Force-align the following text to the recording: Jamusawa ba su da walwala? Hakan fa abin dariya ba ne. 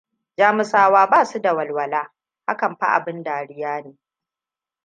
Jamusawa 0.37 1.07
ba 1.07 1.25
su 1.25 1.39
da 1.41 1.53
walwala? 1.53 2.11
Hakan 2.47 2.75
fa 2.77 2.87
abin 2.95 3.23
dariya 3.23 3.69
ba 3.81 3.81
ne. 3.81 3.97